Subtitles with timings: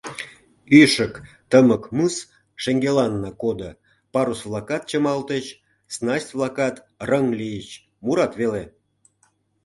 [0.81, 1.13] Ӱшык,
[1.49, 2.15] тымык мыс
[2.61, 3.69] шеҥгеланна кодо,
[4.13, 5.45] парус-влакат чымалтыч,
[5.93, 6.75] снасть-влакат
[7.09, 7.67] рыҥ лийыч,
[8.05, 8.63] мурат веле.